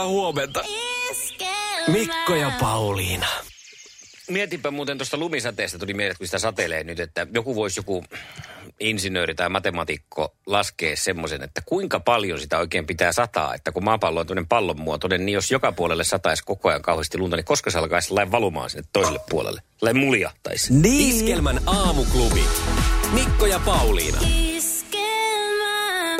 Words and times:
hyvää 0.00 0.08
huomenta. 0.08 0.64
Mikko 1.86 2.34
ja 2.34 2.52
Pauliina. 2.60 3.26
Mietinpä 4.30 4.70
muuten 4.70 4.98
tuosta 4.98 5.16
lumisateesta 5.16 5.78
tuli 5.78 5.94
mieleen, 5.94 6.16
kun 6.18 6.26
sitä 6.26 6.38
satelee 6.38 6.84
nyt, 6.84 7.00
että 7.00 7.26
joku 7.34 7.54
voisi 7.54 7.78
joku 7.80 8.04
insinööri 8.80 9.34
tai 9.34 9.48
matemaatikko 9.48 10.34
laskea 10.46 10.96
semmoisen, 10.96 11.42
että 11.42 11.62
kuinka 11.66 12.00
paljon 12.00 12.40
sitä 12.40 12.58
oikein 12.58 12.86
pitää 12.86 13.12
sataa, 13.12 13.54
että 13.54 13.72
kun 13.72 13.84
maapallo 13.84 14.20
on 14.20 14.26
tuollainen 14.26 14.48
pallonmuotoinen, 14.48 15.26
niin 15.26 15.34
jos 15.34 15.50
joka 15.50 15.72
puolelle 15.72 16.04
sataisi 16.04 16.44
koko 16.44 16.68
ajan 16.68 16.82
kauheasti 16.82 17.18
lunta, 17.18 17.36
niin 17.36 17.44
koska 17.44 17.70
se 17.70 17.78
alkaisi 17.78 18.14
lain 18.14 18.30
valumaan 18.30 18.70
sinne 18.70 18.84
toiselle 18.92 19.20
puolelle? 19.30 19.62
Lain 19.82 19.96
muljahtaisi. 19.96 20.74
Niin. 20.74 21.16
Iskelmän 21.16 21.60
aamuklubi. 21.66 22.44
Mikko 23.12 23.46
ja 23.46 23.60
Pauliina. 23.64 24.49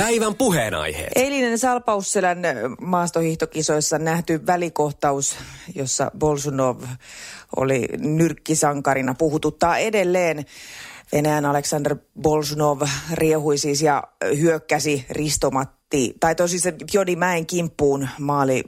Päivän 0.00 0.34
puheenaiheet. 0.34 1.12
Eilinen 1.14 1.58
Salpausselän 1.58 2.38
maastohiihtokisoissa 2.80 3.98
nähty 3.98 4.46
välikohtaus, 4.46 5.36
jossa 5.74 6.10
Bolsunov 6.18 6.82
oli 7.56 7.88
nyrkkisankarina, 7.98 9.14
puhututtaa 9.14 9.78
edelleen. 9.78 10.44
Venäjän 11.12 11.46
Aleksander 11.46 11.96
Bolsunov 12.22 12.82
riehui 13.12 13.58
siis 13.58 13.82
ja 13.82 14.02
hyökkäsi 14.38 15.06
ristomatti, 15.10 16.14
tai 16.20 16.34
tosi 16.34 16.58
se 16.58 16.74
Jodi 16.92 17.16
Mäen 17.16 17.46
kimppuun 17.46 18.08
maali, 18.18 18.64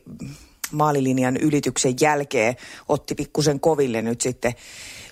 maalilinjan 0.72 1.36
ylityksen 1.36 1.94
jälkeen 2.00 2.56
otti 2.88 3.14
pikkusen 3.14 3.60
koville 3.60 4.02
nyt 4.02 4.20
sitten 4.20 4.52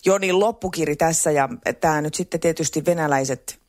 Jonin 0.04 0.40
loppukiri 0.40 0.96
tässä 0.96 1.30
ja 1.30 1.48
tämä 1.80 2.00
nyt 2.00 2.14
sitten 2.14 2.40
tietysti 2.40 2.84
venäläiset 2.84 3.60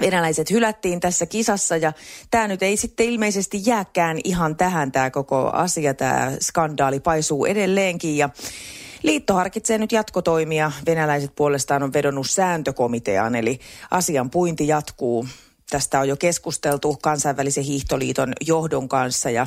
venäläiset 0.00 0.50
hylättiin 0.50 1.00
tässä 1.00 1.26
kisassa 1.26 1.76
ja 1.76 1.92
tämä 2.30 2.48
nyt 2.48 2.62
ei 2.62 2.76
sitten 2.76 3.06
ilmeisesti 3.06 3.62
jääkään 3.66 4.18
ihan 4.24 4.56
tähän 4.56 4.92
tämä 4.92 5.10
koko 5.10 5.50
asia, 5.52 5.94
tämä 5.94 6.32
skandaali 6.40 7.00
paisuu 7.00 7.46
edelleenkin 7.46 8.16
ja 8.16 8.30
Liitto 9.02 9.34
harkitsee 9.34 9.78
nyt 9.78 9.92
jatkotoimia. 9.92 10.72
Venäläiset 10.86 11.34
puolestaan 11.36 11.82
on 11.82 11.92
vedonnut 11.92 12.30
sääntökomiteaan, 12.30 13.34
eli 13.34 13.58
asian 13.90 14.30
puinti 14.30 14.68
jatkuu. 14.68 15.26
Tästä 15.70 16.00
on 16.00 16.08
jo 16.08 16.16
keskusteltu 16.16 16.98
kansainvälisen 17.02 17.64
hiihtoliiton 17.64 18.32
johdon 18.40 18.88
kanssa 18.88 19.30
ja 19.30 19.46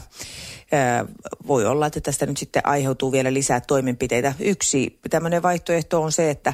ää, 0.72 1.06
voi 1.48 1.66
olla, 1.66 1.88
että 1.88 2.02
tästä 2.02 2.26
nyt 2.26 2.38
sitten 2.38 2.68
aiheutuu 2.68 3.12
vielä 3.12 3.34
lisää 3.34 3.62
toimenpiteitä. 3.62 4.34
Yksi 4.40 5.00
tämmöinen 5.10 5.42
vaihtoehto 5.42 6.02
on 6.02 6.12
se, 6.12 6.30
että 6.30 6.54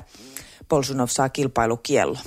Bolsunov 0.69 1.07
saa 1.07 1.29
kilpailukiellon. 1.29 2.21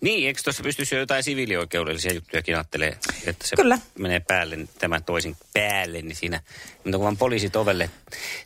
Niin, 0.00 0.26
eikö 0.26 0.40
tuossa 0.44 0.62
pystyisi 0.62 0.94
jo 0.94 1.00
jotain 1.00 1.22
siviilioikeudellisia 1.22 2.12
juttujakin 2.14 2.54
ajattelee, 2.54 2.98
että 3.26 3.46
se 3.46 3.56
Kyllä. 3.56 3.78
menee 3.98 4.20
päälle, 4.20 4.58
tämän 4.78 5.04
toisin 5.04 5.36
päälle, 5.54 6.02
niin 6.02 6.16
siinä, 6.16 6.40
mutta 6.84 6.98
kun 6.98 7.04
vaan 7.04 7.16
poliisit 7.16 7.56
ovelle. 7.56 7.90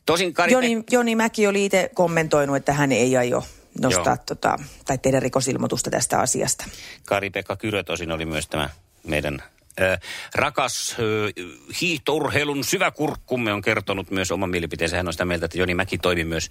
Tosin 0.07 0.35
Kari 0.35 0.53
Joni, 0.53 0.85
Joni 0.91 1.15
Mäki 1.15 1.47
oli 1.47 1.65
itse 1.65 1.91
kommentoinut, 1.95 2.57
että 2.57 2.73
hän 2.73 2.93
ei 2.93 3.17
aio 3.17 3.45
nostaa 3.81 4.15
Joo. 4.15 4.25
tota, 4.27 4.59
tai 4.85 4.99
tehdä 4.99 5.21
rikosilmoitusta 5.21 5.91
tästä 5.91 6.21
asiasta. 6.21 6.65
Kari-Pekka 7.07 7.57
Kyrö 7.57 7.83
tosin 7.83 8.13
oli 8.13 8.25
myös 8.25 8.47
tämä 8.49 8.71
meidän 9.05 9.43
ö, 9.81 9.99
rakas 10.35 10.97
ö, 10.99 11.33
hiihtourheilun 11.81 12.65
syväkurkkumme 12.65 13.53
on 13.53 13.63
kertonut 13.63 14.11
myös 14.11 14.31
oman 14.31 14.51
mielipiteensä. 14.51 14.97
Hän 14.97 15.07
on 15.07 15.13
sitä 15.13 15.25
mieltä, 15.25 15.45
että 15.45 15.59
Joni 15.59 15.75
Mäki 15.75 15.99
toimi 15.99 16.25
myös 16.25 16.51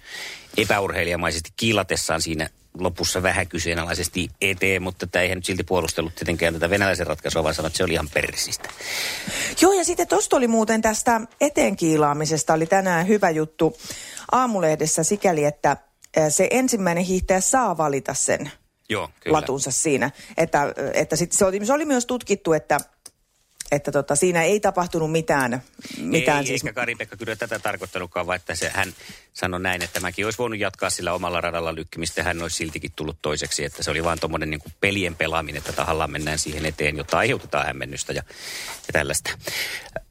epäurheilijamaisesti 0.56 1.50
kiilatessaan 1.56 2.22
siinä 2.22 2.50
lopussa 2.78 3.22
vähän 3.22 3.48
kyseenalaisesti 3.48 4.28
eteen, 4.40 4.82
mutta 4.82 5.06
tämä 5.06 5.22
eihän 5.22 5.38
nyt 5.38 5.44
silti 5.44 5.64
puolustellut 5.64 6.14
tietenkään 6.14 6.54
tätä 6.54 6.70
venäläisen 6.70 7.06
ratkaisua, 7.06 7.42
vaan 7.42 7.54
sanoi, 7.54 7.66
että 7.66 7.76
se 7.76 7.84
oli 7.84 7.92
ihan 7.92 8.08
persistä. 8.14 8.68
Joo, 9.60 9.72
ja 9.72 9.84
sitten 9.84 10.08
tuosta 10.08 10.36
oli 10.36 10.48
muuten 10.48 10.82
tästä 10.82 11.20
eteenkiilaamisesta, 11.40 12.54
oli 12.54 12.66
tänään 12.66 13.08
hyvä 13.08 13.30
juttu 13.30 13.76
aamulehdessä 14.32 15.02
sikäli, 15.02 15.44
että 15.44 15.76
se 16.28 16.48
ensimmäinen 16.50 17.04
hiihtäjä 17.04 17.40
saa 17.40 17.76
valita 17.76 18.14
sen 18.14 18.50
Joo, 18.88 19.10
kyllä. 19.20 19.36
latunsa 19.36 19.70
siinä. 19.70 20.10
Että, 20.36 20.74
että 20.94 21.16
sit 21.16 21.32
se, 21.32 21.44
oli, 21.44 21.66
se 21.66 21.72
oli 21.72 21.84
myös 21.84 22.06
tutkittu, 22.06 22.52
että, 22.52 22.80
että 23.70 23.92
tota, 23.92 24.16
siinä 24.16 24.42
ei 24.42 24.60
tapahtunut 24.60 25.12
mitään. 25.12 25.62
mitään 25.98 26.38
ei, 26.38 26.46
siis, 26.46 26.64
eikä 26.64 26.72
Kari-Pekka 26.72 27.16
Kyrö 27.16 27.36
tätä 27.36 27.58
tarkoittanutkaan, 27.58 28.26
vaan 28.26 28.36
että 28.36 28.54
se, 28.54 28.70
hän 28.74 28.92
sanoi 29.32 29.60
näin, 29.60 29.82
että 29.82 30.00
mäkin 30.00 30.24
olisi 30.24 30.38
voinut 30.38 30.58
jatkaa 30.58 30.90
sillä 30.90 31.12
omalla 31.12 31.40
radalla 31.40 31.74
lykkimistä. 31.74 32.22
Hän 32.22 32.42
olisi 32.42 32.56
siltikin 32.56 32.92
tullut 32.96 33.22
toiseksi, 33.22 33.64
että 33.64 33.82
se 33.82 33.90
oli 33.90 34.04
vaan 34.04 34.20
tuommoinen 34.20 34.50
niin 34.50 34.60
pelien 34.80 35.16
pelaaminen, 35.16 35.58
että 35.58 35.72
tahallaan 35.72 36.10
mennään 36.10 36.38
siihen 36.38 36.66
eteen, 36.66 36.96
jotta 36.96 37.18
aiheutetaan 37.18 37.66
hämmennystä 37.66 38.12
ja, 38.12 38.22
ja 38.86 38.92
tällaista. 38.92 39.30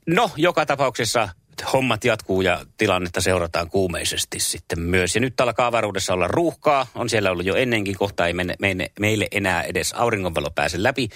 No, 0.06 0.32
joka 0.36 0.66
tapauksessa 0.66 1.30
hommat 1.74 2.04
jatkuu 2.04 2.42
ja 2.42 2.66
tilannetta 2.78 3.22
seurataan 3.22 3.70
kuumeisesti 3.70 4.40
sitten 4.40 4.80
myös. 4.80 5.16
Ja 5.16 5.22
nyt 5.22 5.42
alkaa 5.42 5.68
avaruudessa 5.68 6.14
olla 6.14 6.28
ruuhkaa. 6.28 6.88
On 6.96 7.10
siellä 7.10 7.32
ollut 7.32 7.46
jo 7.46 7.56
ennenkin. 7.56 7.98
Kohta 7.98 8.28
ei 8.28 8.34
mene, 8.34 8.56
mene, 8.60 8.92
meille 9.00 9.28
enää 9.32 9.64
edes 9.64 9.94
auringonvalo 9.94 10.52
pääse 10.52 10.84
läpi, 10.84 11.10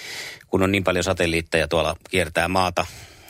kun 0.48 0.64
on 0.64 0.72
niin 0.72 0.84
paljon 0.84 1.04
satelliitteja 1.04 1.68
tuolla 1.68 1.96
kiertää 2.10 2.48
maata 2.48 2.86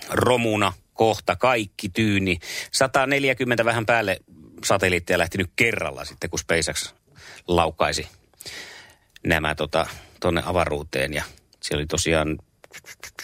romuna. 0.10 0.74
Kohta 0.94 1.36
kaikki 1.36 1.90
tyyni. 1.90 2.40
140 2.72 3.66
vähän 3.66 3.86
päälle 3.86 4.20
satelliitteja 4.66 5.18
lähti 5.18 5.38
nyt 5.38 5.52
kerralla 5.56 6.06
sitten, 6.06 6.30
kun 6.30 6.40
SpaceX 6.40 6.94
laukaisi 7.48 8.08
nämä 9.28 9.56
tota, 9.56 9.86
avaruuteen. 10.46 11.14
Ja 11.14 11.24
siellä 11.62 11.80
oli 11.80 11.88
tosiaan 11.88 12.40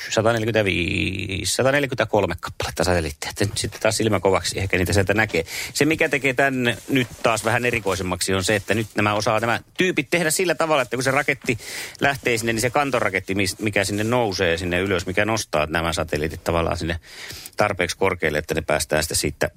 145, 0.09 1.55
143 1.55 2.35
kappaletta 2.39 2.83
satelliitteja. 2.83 3.29
Että 3.29 3.45
nyt 3.45 3.57
sitten 3.57 3.81
taas 3.81 3.97
silmä 3.97 4.19
kovaksi, 4.19 4.59
ehkä 4.59 4.77
niitä 4.77 4.93
sieltä 4.93 5.13
näkee. 5.13 5.45
Se, 5.73 5.85
mikä 5.85 6.09
tekee 6.09 6.33
tämän 6.33 6.77
nyt 6.89 7.07
taas 7.23 7.45
vähän 7.45 7.65
erikoisemmaksi, 7.65 8.33
on 8.33 8.43
se, 8.43 8.55
että 8.55 8.73
nyt 8.73 8.87
nämä 8.95 9.13
osaa 9.13 9.39
nämä 9.39 9.59
tyypit 9.77 10.07
tehdä 10.09 10.31
sillä 10.31 10.55
tavalla, 10.55 10.81
että 10.81 10.97
kun 10.97 11.03
se 11.03 11.11
raketti 11.11 11.57
lähtee 12.01 12.37
sinne, 12.37 12.53
niin 12.53 12.61
se 12.61 12.69
kantoraketti, 12.69 13.35
mikä 13.59 13.83
sinne 13.83 14.03
nousee 14.03 14.57
sinne 14.57 14.79
ylös, 14.79 15.05
mikä 15.05 15.25
nostaa 15.25 15.65
nämä 15.65 15.93
satelliitit 15.93 16.43
tavallaan 16.43 16.77
sinne 16.77 16.99
tarpeeksi 17.57 17.97
korkealle, 17.97 18.37
että 18.37 18.53
ne 18.53 18.61
päästään 18.61 19.03
sitten 19.03 19.17
siitä 19.17 19.49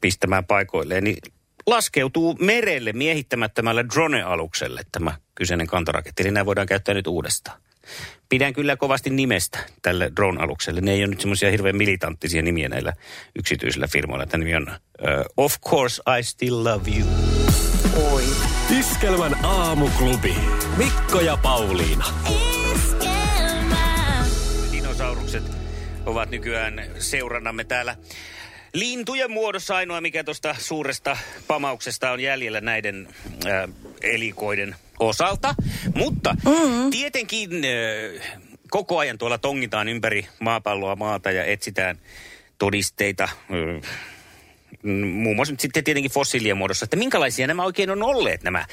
pistämään 0.00 0.44
paikoilleen, 0.44 1.04
niin 1.04 1.16
laskeutuu 1.66 2.36
merelle 2.40 2.92
miehittämättömälle 2.92 3.84
drone-alukselle 3.94 4.82
tämä 4.92 5.16
kyseinen 5.34 5.66
kantoraketti. 5.66 6.22
Eli 6.22 6.30
nämä 6.30 6.46
voidaan 6.46 6.66
käyttää 6.66 6.94
nyt 6.94 7.06
uudestaan. 7.06 7.60
Pidän 8.28 8.52
kyllä 8.52 8.76
kovasti 8.76 9.10
nimestä 9.10 9.58
tälle 9.82 10.12
drone-alukselle. 10.16 10.80
Ne 10.80 10.92
ei 10.92 11.00
ole 11.00 11.06
nyt 11.06 11.20
semmoisia 11.20 11.50
hirveän 11.50 11.76
militanttisia 11.76 12.42
nimiä 12.42 12.68
näillä 12.68 12.92
yksityisillä 13.38 13.86
firmoilla. 13.86 14.26
Tämä 14.26 14.44
nimi 14.44 14.56
on 14.56 14.68
uh, 14.68 15.44
Of 15.44 15.60
Course 15.60 16.02
I 16.18 16.22
Still 16.22 16.64
Love 16.64 16.90
You. 16.98 17.08
oi. 18.12 18.24
Iskelmän 18.78 19.44
aamuklubi. 19.44 20.34
Mikko 20.76 21.20
ja 21.20 21.36
Pauliina. 21.36 22.04
Dinosaurukset 24.72 25.44
ovat 26.06 26.30
nykyään 26.30 26.82
seurannamme 26.98 27.64
täällä. 27.64 27.96
Lintujen 28.74 29.30
muodossa 29.30 29.76
ainoa, 29.76 30.00
mikä 30.00 30.24
tuosta 30.24 30.54
suuresta 30.58 31.16
pamauksesta 31.46 32.10
on 32.10 32.20
jäljellä 32.20 32.60
näiden 32.60 33.08
äh, 33.46 33.68
elikoiden 34.02 34.76
osalta. 35.00 35.54
Mutta 35.94 36.36
mm-hmm. 36.44 36.90
tietenkin 36.90 37.50
äh, 37.50 38.38
koko 38.70 38.98
ajan 38.98 39.18
tuolla 39.18 39.38
tongitaan 39.38 39.88
ympäri 39.88 40.28
maapalloa 40.40 40.96
maata 40.96 41.30
ja 41.30 41.44
etsitään 41.44 41.98
todisteita. 42.58 43.24
Äh, 43.24 43.90
muun 44.82 45.36
muassa 45.36 45.52
nyt 45.52 45.60
sitten 45.60 45.84
tietenkin 45.84 46.10
fossiilien 46.10 46.56
muodossa, 46.56 46.84
että 46.84 46.96
minkälaisia 46.96 47.46
nämä 47.46 47.64
oikein 47.64 47.90
on 47.90 48.02
olleet 48.02 48.42
nämä, 48.42 48.64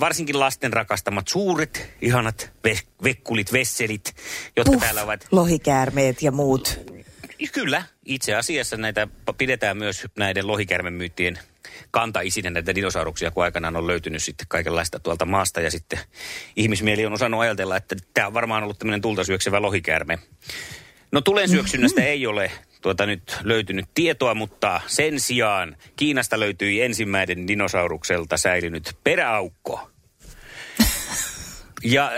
varsinkin 0.00 0.40
lasten 0.40 0.72
rakastamat 0.72 1.28
suuret, 1.28 1.90
ihanat 2.02 2.50
ve- 2.68 2.86
vekkulit, 3.04 3.52
vesselit, 3.52 4.14
jotka 4.56 4.72
Puff, 4.72 4.84
täällä 4.84 5.02
ovat 5.02 5.26
lohikäärmeet 5.30 6.22
ja 6.22 6.32
muut. 6.32 6.80
Kyllä, 7.52 7.82
itse 8.04 8.34
asiassa 8.34 8.76
näitä 8.76 9.08
pidetään 9.38 9.76
myös 9.76 10.06
näiden 10.18 10.46
lohikärmemyyttien 10.46 11.38
kantaisinä 11.90 12.50
näitä 12.50 12.74
dinosauruksia, 12.74 13.30
kun 13.30 13.44
aikanaan 13.44 13.76
on 13.76 13.86
löytynyt 13.86 14.22
sitten 14.22 14.46
kaikenlaista 14.48 15.00
tuolta 15.00 15.24
maasta. 15.24 15.60
Ja 15.60 15.70
sitten 15.70 15.98
ihmismieli 16.56 17.06
on 17.06 17.12
osannut 17.12 17.40
ajatella, 17.40 17.76
että 17.76 17.96
tämä 18.14 18.26
on 18.26 18.34
varmaan 18.34 18.62
ollut 18.62 18.78
tämmöinen 18.78 19.00
tulta 19.00 19.24
syöksevä 19.24 19.62
lohikäärme. 19.62 20.18
No 21.12 21.20
tulen 21.20 21.48
syöksynnästä 21.48 22.02
ei 22.02 22.26
ole 22.26 22.50
tuota 22.80 23.06
nyt 23.06 23.36
löytynyt 23.42 23.86
tietoa, 23.94 24.34
mutta 24.34 24.80
sen 24.86 25.20
sijaan 25.20 25.76
Kiinasta 25.96 26.40
löytyi 26.40 26.82
ensimmäinen 26.82 27.48
dinosaurukselta 27.48 28.36
säilynyt 28.36 28.96
peräaukko. 29.04 29.90
Ja 31.84 32.12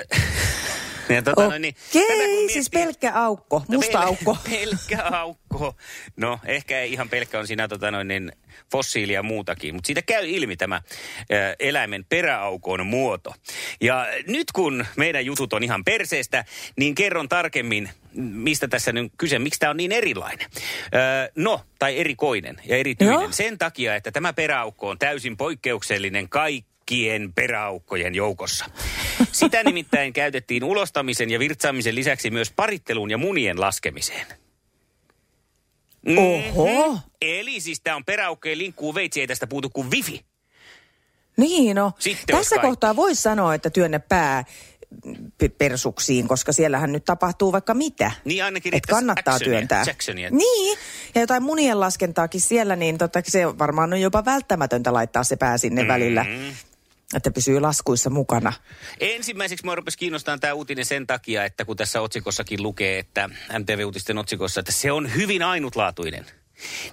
ja 1.15 1.23
tota, 1.23 1.49
no, 1.49 1.59
niin, 1.59 1.75
Okei, 1.89 2.49
siis 2.49 2.71
pelkkä 2.71 3.13
aukko, 3.15 3.63
no 3.69 3.79
musta 3.79 3.99
no, 3.99 4.05
pel- 4.05 4.07
aukko. 4.07 4.37
Pelkkä 4.51 5.03
aukko. 5.03 5.77
No, 6.17 6.39
ehkä 6.45 6.81
ei 6.81 6.93
ihan 6.93 7.09
pelkkä 7.09 7.39
on 7.39 7.47
siinä 7.47 7.69
tota, 7.69 7.91
noin, 7.91 8.09
niin, 8.09 8.33
fossiilia 8.73 9.15
ja 9.19 9.23
muutakin, 9.23 9.75
mutta 9.75 9.87
siitä 9.87 10.03
käy 10.03 10.29
ilmi 10.29 10.57
tämä 10.57 10.77
ä, 10.77 10.81
eläimen 11.59 12.05
peräaukon 12.09 12.87
muoto. 12.87 13.35
Ja 13.81 14.07
nyt 14.27 14.53
kun 14.53 14.87
meidän 14.97 15.27
jutut 15.27 15.53
on 15.53 15.65
ihan 15.65 15.85
perseestä, 15.85 16.45
niin 16.77 16.95
kerron 16.95 17.29
tarkemmin, 17.29 17.91
mistä 18.15 18.69
tässä 18.69 18.93
nyt 18.93 19.13
kyse, 19.19 19.39
miksi 19.39 19.61
tämä 19.61 19.71
on 19.71 19.77
niin 19.77 19.93
erilainen. 19.93 20.47
Ö, 20.95 21.33
no, 21.37 21.61
tai 21.79 21.99
erikoinen 21.99 22.57
ja 22.65 22.77
erityinen. 22.77 23.15
Joo. 23.15 23.29
Sen 23.31 23.59
takia, 23.59 23.95
että 23.95 24.13
tämä 24.13 24.33
peräaukko 24.33 24.89
on 24.89 24.99
täysin 24.99 25.37
poikkeuksellinen 25.37 26.29
kaikki 26.29 26.71
kaikkien 26.91 27.33
peräaukkojen 27.33 28.15
joukossa. 28.15 28.65
Sitä 29.33 29.65
nimittäin 29.65 30.13
käytettiin 30.13 30.65
ulostamisen 30.65 31.31
ja 31.31 31.39
virtsaamisen 31.39 31.95
lisäksi 31.95 32.31
myös 32.31 32.53
paritteluun 32.57 33.11
ja 33.11 33.19
munien 33.19 33.61
laskemiseen. 33.61 34.27
Oho. 36.17 36.89
Mm-hmm. 36.89 37.01
Eli 37.21 37.61
siis 37.61 37.81
tämä 37.81 37.97
on 37.97 38.05
peräaukkojen 38.05 38.59
linkkuu 38.59 38.95
veitsi, 38.95 39.21
ei 39.21 39.27
tästä 39.27 39.47
puutu 39.47 39.71
kuin 39.71 39.91
wifi. 39.91 40.25
Niin 41.37 41.77
no, 41.77 41.93
Sitten 41.99 42.37
tässä 42.37 42.59
kohtaa 42.59 42.97
voisi 42.97 43.23
sanoa, 43.23 43.55
että 43.55 43.71
työnnä 43.71 43.99
pää 43.99 44.45
persuksiin, 45.59 46.29
koska 46.29 46.53
siellähän 46.53 46.93
nyt 46.93 47.05
tapahtuu 47.05 47.53
vaikka 47.53 47.75
mitä. 47.75 48.11
Niin 48.25 48.45
ainakin 48.45 48.75
että 48.75 48.91
kannattaa 48.91 49.35
actionia, 49.35 49.59
työntää. 49.59 49.85
Jacksonia. 49.87 50.31
Niin, 50.31 50.79
ja 51.15 51.21
jotain 51.21 51.43
munien 51.43 51.81
laskentaakin 51.81 52.41
siellä, 52.41 52.77
niin 52.77 52.99
totta, 52.99 53.23
se 53.27 53.59
varmaan 53.59 53.93
on 53.93 54.01
jopa 54.01 54.25
välttämätöntä 54.25 54.93
laittaa 54.93 55.25
se 55.25 55.37
pää 55.37 55.59
sinne 55.59 55.83
mm. 55.83 55.89
välillä 55.89 56.27
että 57.15 57.31
pysyy 57.31 57.61
laskuissa 57.61 58.11
mukana. 58.11 58.53
Ensimmäiseksi 59.01 59.65
minua 59.65 59.75
rupesi 59.75 59.99
kiinnostaa 59.99 60.39
tämä 60.39 60.53
uutinen 60.53 60.85
sen 60.85 61.07
takia, 61.07 61.45
että 61.45 61.65
kun 61.65 61.77
tässä 61.77 62.01
otsikossakin 62.01 62.63
lukee, 62.63 62.99
että 62.99 63.29
MTV-uutisten 63.59 64.19
otsikossa, 64.19 64.61
että 64.61 64.73
se 64.73 64.93
on 64.93 65.15
hyvin 65.15 65.43
ainutlaatuinen. 65.43 66.27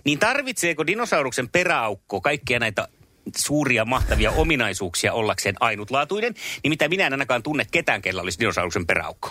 Niin 0.03 0.19
tarvitseeko 0.19 0.87
dinosauruksen 0.87 1.49
peräaukko 1.49 2.21
kaikkia 2.21 2.59
näitä 2.59 2.87
suuria 3.37 3.85
mahtavia 3.85 4.31
ominaisuuksia 4.31 5.13
ollakseen 5.13 5.55
ainutlaatuinen? 5.59 6.33
Nimittäin 6.63 6.91
minä 6.91 7.07
en 7.07 7.13
ainakaan 7.13 7.43
tunne 7.43 7.65
ketään, 7.71 8.01
kellä 8.01 8.21
olisi 8.21 8.39
dinosauruksen 8.39 8.87
peräaukko. 8.87 9.29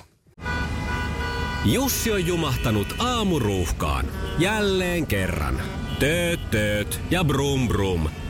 Jussi 1.64 2.12
on 2.12 2.26
jumahtanut 2.26 2.94
aamuruuhkaan. 2.98 4.06
Jälleen 4.38 5.06
kerran. 5.06 5.62
Tööt, 5.98 6.50
tööt 6.50 7.00
ja 7.10 7.24
brum 7.24 7.68
brum. 7.68 8.08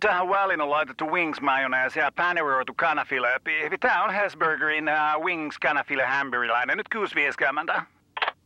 Tähän 0.00 0.28
väliin 0.28 0.60
on 0.60 0.70
laitettu 0.70 1.06
wings 1.06 1.40
mayonnaise 1.40 2.00
ja 2.00 2.12
paneroitu 2.12 2.74
kanafila. 2.74 3.28
Tämä 3.80 4.04
on 4.04 4.14
Hesburgerin 4.14 4.88
uh, 4.88 5.24
wings 5.24 5.58
kanafila 5.58 6.06
hamburilainen. 6.06 6.76
Nyt 6.76 6.86
6.50. 7.74 7.82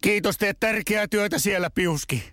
Kiitos, 0.03 0.39
teet 0.39 0.57
tärkeää 0.61 1.07
työtä 1.07 1.39
siellä, 1.39 1.71
Piuski. 1.71 2.33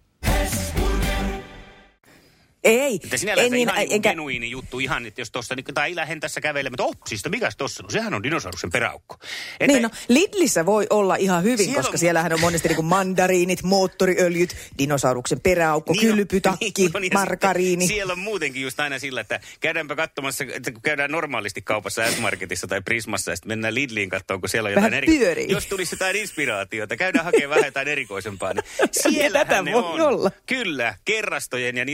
Ei. 2.70 3.00
Että 3.04 3.18
sinällään 3.18 3.44
ei, 3.44 3.50
niin, 3.50 3.70
ihan 3.70 3.80
niin 3.80 3.92
enkä... 3.92 4.10
genuiini 4.10 4.52
juttu 4.52 4.80
ihan, 4.80 5.06
että 5.06 5.22
jos 5.22 5.32
tuossa, 5.32 5.56
niin, 5.56 5.66
tai 5.74 5.96
lähden 5.96 6.20
tässä 6.20 6.42
kävelemään, 6.42 6.74
että 6.74 6.84
oh, 6.84 6.96
siis 7.08 7.24
mikäs 7.30 7.58
tossa, 7.58 7.84
no 7.84 7.90
sehän 7.90 8.14
on 8.14 8.24
dinosauruksen 8.24 8.72
peräukko. 8.72 9.16
Että, 9.60 9.68
niin 9.68 9.84
no, 9.84 9.90
Lidlissä 10.08 10.66
voi 10.66 10.88
olla 10.90 11.16
ihan 11.16 11.44
hyvin, 11.44 11.58
siellä 11.58 11.76
koska 11.76 11.92
on... 11.92 12.00
siellähän 12.00 12.34
on 12.34 12.42
monesti 12.42 12.68
niin 12.68 12.76
kuin 12.76 12.86
mandariinit, 12.86 13.64
moottoriöljyt, 13.64 14.56
dinosauruksen 14.78 15.40
peräaukko, 15.40 15.94
niin 15.94 16.16
kylpytakki, 16.16 16.74
niin 16.78 16.92
on, 16.96 17.04
markariini. 17.14 17.88
Siellä 17.88 18.14
on 18.14 18.20
muutenkin 18.20 18.62
just 18.62 18.80
aina 18.80 19.00
sillä, 19.00 19.22
että 19.22 19.40
käydäänpä 19.60 19.96
katsomassa, 19.96 20.44
että 20.54 20.72
kun 20.72 20.82
käydään 20.82 21.12
normaalisti 21.12 21.62
kaupassa 21.62 22.12
S-Marketissa 22.12 22.68
tai 22.68 22.82
Prismassa, 22.82 23.32
ja 23.32 23.36
sitten 23.36 23.50
mennään 23.50 23.76
Lidliin 23.76 24.10
katsomaan, 24.10 24.42
kun 24.42 24.50
siellä 24.50 24.68
on 24.68 24.74
jotain 24.74 24.94
eri... 24.94 25.52
Jos 25.52 25.66
tulisi 25.66 25.96
jotain 25.96 26.16
inspiraatiota, 26.16 26.98
käydään 26.98 27.26
hakemaan 27.26 27.50
vähän 27.50 27.68
jotain 27.68 27.88
erikoisempaa, 27.88 28.54
niin 28.54 28.64
siellä 29.02 29.46
tätä 29.46 29.66
voi 29.66 29.74
on. 29.74 30.02
olla. 30.02 30.32
Kyllä, 30.46 30.96
kerrastojen 31.06 31.78
ja 31.78 31.86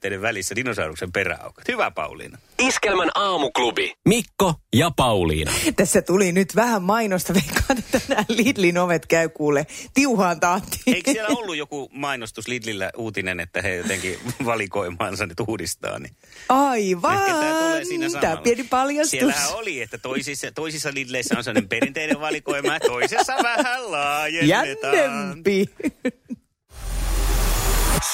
niskahierontalaitteiden 0.00 0.22
välissä 0.22 0.56
dinosauruksen 0.56 1.12
peräaukot. 1.12 1.68
Hyvä 1.68 1.90
Pauliina. 1.90 2.38
Iskelmän 2.58 3.10
aamuklubi. 3.14 3.92
Mikko 4.08 4.54
ja 4.72 4.90
Pauliina. 4.96 5.52
Tässä 5.76 6.02
tuli 6.02 6.32
nyt 6.32 6.56
vähän 6.56 6.82
mainosta. 6.82 7.34
Veikkaan, 7.34 7.78
että 7.78 8.00
tänään 8.00 8.24
Lidlin 8.28 8.78
ovet 8.78 9.06
käy 9.06 9.28
kuule 9.28 9.66
tiuhaan 9.94 10.40
tahtiin. 10.40 10.96
Eikö 10.96 11.12
siellä 11.12 11.36
ollut 11.36 11.56
joku 11.56 11.88
mainostus 11.92 12.48
Lidlillä 12.48 12.90
uutinen, 12.96 13.40
että 13.40 13.62
he 13.62 13.74
jotenkin 13.74 14.18
valikoimaansa 14.44 15.26
nyt 15.26 15.40
uudistaa? 15.40 15.98
Niin 15.98 16.16
Aivan. 16.48 17.14
Ehkä 17.14 17.32
tämä 17.32 17.60
tulee 17.60 17.84
siinä 17.84 18.08
samalla. 18.08 18.40
pieni 18.40 18.64
paljastus. 18.64 19.10
Siellähän 19.10 19.54
oli, 19.54 19.82
että 19.82 19.98
toisissa, 19.98 20.52
toisissa 20.52 20.90
Lidleissä 20.94 21.38
on 21.38 21.44
sellainen 21.44 21.68
perinteinen 21.68 22.20
valikoima 22.20 22.72
ja 22.72 22.80
toisessa 22.80 23.32
vähän 23.42 23.90
laajennetaan. 23.90 24.96
Jännempi. 24.96 25.66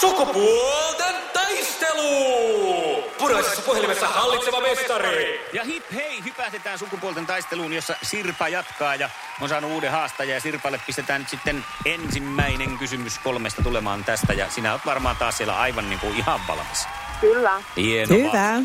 Sukupuolten 0.00 1.14
taistelu! 1.32 3.02
Punaisessa 3.18 3.62
puhelimessa 3.62 4.08
hallitseva 4.08 4.60
mestari. 4.60 5.40
Ja 5.52 5.64
hip 5.64 5.84
hei, 5.94 6.24
hypähdetään 6.24 6.78
sukupuolten 6.78 7.26
taisteluun, 7.26 7.72
jossa 7.72 7.96
Sirpa 8.02 8.48
jatkaa 8.48 8.94
ja 8.94 9.10
on 9.40 9.48
saanut 9.48 9.70
uuden 9.70 9.90
haastajan. 9.90 10.34
Ja 10.34 10.40
Sirpalle 10.40 10.80
pistetään 10.86 11.20
nyt 11.20 11.28
sitten 11.28 11.64
ensimmäinen 11.84 12.78
kysymys 12.78 13.18
kolmesta 13.18 13.62
tulemaan 13.62 14.04
tästä. 14.04 14.32
Ja 14.32 14.50
sinä 14.50 14.72
olet 14.72 14.86
varmaan 14.86 15.16
taas 15.16 15.36
siellä 15.36 15.56
aivan 15.56 15.90
niin 15.90 15.98
kuin 15.98 16.16
ihan 16.16 16.40
valmis. 16.48 16.86
Kyllä. 17.20 17.62
Hienoa. 17.76 18.18
Hyvä. 18.18 18.62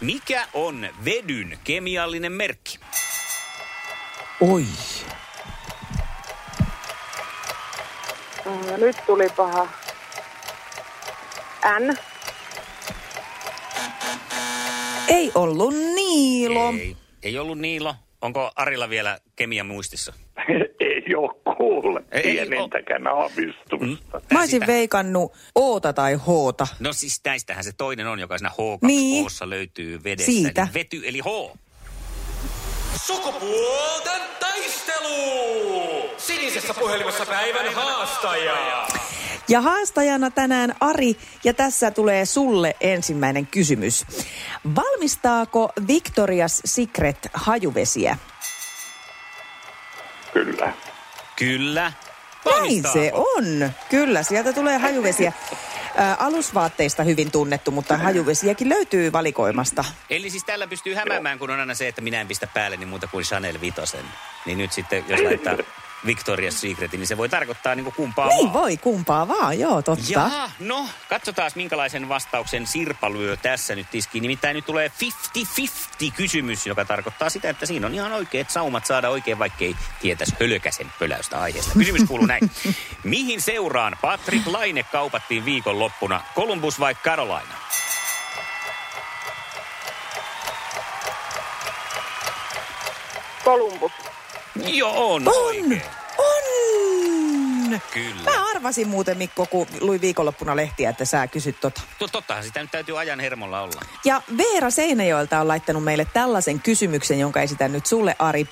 Mikä 0.00 0.46
on 0.52 0.88
vedyn 1.04 1.58
kemiallinen 1.64 2.32
merkki? 2.32 2.78
Oi. 4.40 4.64
Nyt 8.78 8.96
tuli 9.06 9.28
paha. 9.36 9.68
N. 11.80 11.96
Ei 15.08 15.32
ollut 15.34 15.74
Niilo. 15.74 16.70
Ei, 16.70 16.96
ei 17.22 17.38
ollut 17.38 17.58
Niilo. 17.58 17.94
Onko 18.22 18.52
Arilla 18.56 18.90
vielä 18.90 19.18
kemia 19.36 19.64
muistissa? 19.64 20.12
ei 20.80 21.14
ole 21.16 21.56
kuule. 21.56 22.02
Pienintäkään 22.22 23.06
aavistusta. 23.06 24.22
Mä 24.32 24.40
olisin 24.40 24.66
veikannut 24.66 25.32
Oota 25.54 25.92
tai 25.92 26.14
Hoota. 26.14 26.66
No 26.80 26.92
siis 26.92 27.20
näistähän 27.24 27.64
se 27.64 27.72
toinen 27.72 28.06
on, 28.06 28.18
joka 28.18 28.38
siinä 28.38 28.50
H2 28.50 28.78
niin. 28.82 29.26
löytyy 29.44 30.04
vedessä. 30.04 30.32
Siitä. 30.32 30.62
Eli 30.62 30.74
vety 30.74 31.02
eli 31.04 31.20
H. 31.20 31.58
Sukupuolten 32.96 34.22
taistelu! 34.40 36.10
Sinisessä 36.16 36.74
puhelimessa 36.74 37.26
päivän 37.26 37.74
haastaja. 37.74 38.86
Ja 39.48 39.60
haastajana 39.60 40.30
tänään 40.30 40.74
Ari, 40.80 41.16
ja 41.44 41.54
tässä 41.54 41.90
tulee 41.90 42.26
sulle 42.26 42.76
ensimmäinen 42.80 43.46
kysymys. 43.46 44.06
Valmistaako 44.76 45.72
Victoria's 45.80 46.60
Secret 46.64 47.28
hajuvesiä? 47.34 48.18
Kyllä. 50.32 50.72
Kyllä. 51.36 51.92
Näin 52.44 52.82
se 52.92 53.10
on. 53.14 53.70
Kyllä, 53.90 54.22
sieltä 54.22 54.52
tulee 54.52 54.78
hajuvesiä. 54.78 55.32
Ä, 55.98 56.14
alusvaatteista 56.14 57.02
hyvin 57.02 57.30
tunnettu, 57.30 57.70
mutta 57.70 57.96
hajuvesiäkin 57.96 58.68
löytyy 58.68 59.12
valikoimasta. 59.12 59.84
Eli 60.10 60.30
siis 60.30 60.44
tällä 60.44 60.66
pystyy 60.66 60.94
hämäämään, 60.94 61.38
kun 61.38 61.50
on 61.50 61.60
aina 61.60 61.74
se, 61.74 61.88
että 61.88 62.00
minä 62.00 62.20
en 62.20 62.28
pistä 62.28 62.46
päälle 62.46 62.76
niin 62.76 62.88
muuta 62.88 63.06
kuin 63.06 63.24
Chanel 63.24 63.60
Vitosen. 63.60 64.04
Niin 64.46 64.58
nyt 64.58 64.72
sitten, 64.72 65.04
jos 65.08 65.20
laittaa 65.24 65.56
Victoria's 66.06 66.52
Secretin, 66.60 67.00
niin 67.00 67.08
se 67.08 67.16
voi 67.16 67.28
tarkoittaa 67.28 67.74
niin 67.74 67.84
kuin 67.84 67.94
kumpaa 67.94 68.28
Niin 68.28 68.38
vaan. 68.52 68.52
voi, 68.52 68.76
kumpaa 68.76 69.28
vaan, 69.28 69.58
joo, 69.58 69.82
totta. 69.82 70.04
Jaha, 70.08 70.50
no 70.58 70.88
katsotaan 71.08 71.50
minkälaisen 71.54 72.08
vastauksen 72.08 72.66
Sirpa 72.66 73.12
lyö 73.12 73.36
tässä 73.36 73.74
nyt 73.74 73.90
tiskiin. 73.90 74.22
Nimittäin 74.22 74.54
nyt 74.54 74.66
tulee 74.66 74.90
50-50 76.08 76.12
kysymys, 76.16 76.66
joka 76.66 76.84
tarkoittaa 76.84 77.30
sitä, 77.30 77.50
että 77.50 77.66
siinä 77.66 77.86
on 77.86 77.94
ihan 77.94 78.12
oikeat 78.12 78.50
saumat 78.50 78.86
saada 78.86 79.08
oikein, 79.10 79.38
vaikkei 79.38 79.76
tietäisi 80.00 80.34
hölkäsen 80.40 80.92
pöläystä 80.98 81.40
aiheesta. 81.40 81.72
Kysymys 81.78 82.02
kuuluu 82.08 82.26
näin. 82.26 82.50
Mihin 83.04 83.40
seuraan 83.40 83.96
Patrick 84.00 84.46
Laine 84.46 84.82
kaupattiin 84.82 85.44
viikonloppuna? 85.44 86.20
Columbus 86.34 86.80
vai 86.80 86.94
Carolina? 86.94 87.54
Kolumbus. 93.44 93.92
Joo, 94.56 95.14
on, 95.14 95.28
On, 95.28 95.34
oikein. 95.44 95.82
on! 96.18 96.44
Kyllä. 97.92 98.30
Mä 98.30 98.50
arvasin 98.50 98.88
muuten, 98.88 99.18
Mikko, 99.18 99.46
kun 99.46 99.66
luin 99.80 100.00
viikonloppuna 100.00 100.56
lehtiä, 100.56 100.90
että 100.90 101.04
sä 101.04 101.26
kysyt 101.26 101.60
tota. 101.60 101.80
To- 101.98 102.08
Tottahan 102.08 102.44
sitä 102.44 102.60
nyt 102.60 102.70
täytyy 102.70 102.98
ajan 102.98 103.20
hermolla 103.20 103.60
olla. 103.60 103.80
Ja 104.04 104.22
Veera 104.36 104.70
Seinäjoelta 104.70 105.40
on 105.40 105.48
laittanut 105.48 105.84
meille 105.84 106.06
tällaisen 106.12 106.60
kysymyksen, 106.60 107.20
jonka 107.20 107.40
esitän 107.40 107.72
nyt 107.72 107.86
sulle, 107.86 108.16
Ari. 108.18 108.48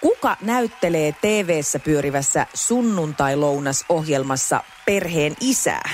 Kuka 0.00 0.36
näyttelee 0.40 1.12
TV-ssä 1.20 1.78
pyörivässä 1.78 2.46
sunnuntai-lounas-ohjelmassa 2.54 4.60
perheen 4.86 5.36
isää? 5.40 5.90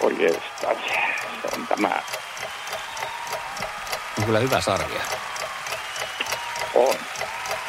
Oikeastaan 0.00 0.76
se 1.42 1.48
on 1.56 1.66
tämä. 1.66 2.02
On 4.18 4.24
kyllä 4.24 4.38
hyvä 4.38 4.60
sarja. 4.60 5.00
On. 6.82 6.94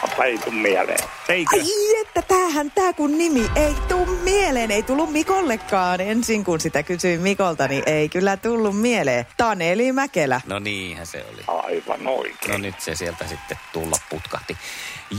Mutta 0.01 0.23
ei 0.23 0.37
tuu 0.37 0.51
mieleen. 0.51 1.09
Eikö? 1.29 1.55
Ai 1.55 2.01
että 2.01 2.21
tämähän 2.21 2.71
tää 2.71 2.93
kun 2.93 3.17
nimi 3.17 3.49
ei 3.55 3.75
tuu 3.87 4.05
mieleen, 4.05 4.71
ei 4.71 4.83
tullut 4.83 5.11
Mikollekaan. 5.11 6.01
Ensin 6.01 6.43
kun 6.43 6.59
sitä 6.59 6.83
kysyin 6.83 7.21
Mikolta, 7.21 7.67
niin 7.67 7.83
ei 7.85 8.09
kyllä 8.09 8.37
tullut 8.37 8.81
mieleen. 8.81 9.25
Taneli 9.37 9.91
Mäkelä. 9.91 10.41
No 10.45 10.59
niinhän 10.59 11.07
se 11.07 11.25
oli. 11.33 11.41
Aivan 11.47 12.07
oikein. 12.07 12.51
No 12.51 12.57
nyt 12.57 12.81
se 12.81 12.95
sieltä 12.95 13.27
sitten 13.27 13.59
tulla 13.73 13.95
putkahti. 14.09 14.57